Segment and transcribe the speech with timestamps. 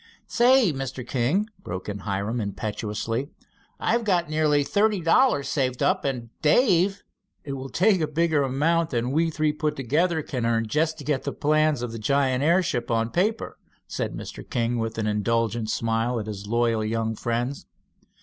[0.25, 1.07] "Say, Mr.
[1.07, 3.29] King," broke in Hiram impetuously,
[3.79, 7.03] "I've got nearly thirty dollars saved up, and Dave"
[7.43, 11.21] "It will take bigger amounts than we three put together can earn just to get
[11.23, 14.43] the plans of the giant airship on paper," said Mr.
[14.49, 17.67] King, with an indulgent smile at his loyal young friends.